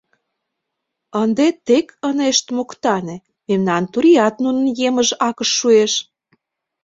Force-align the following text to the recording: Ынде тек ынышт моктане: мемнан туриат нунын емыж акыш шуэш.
Ынде 1.21 1.47
тек 1.65 1.87
ынышт 2.09 2.45
моктане: 2.55 3.15
мемнан 3.47 3.83
туриат 3.93 4.35
нунын 4.43 4.67
емыж 4.87 5.09
акыш 5.27 5.49
шуэш. 5.59 5.93